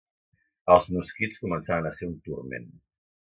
[0.75, 2.67] Els mosquits començaven a ser un turment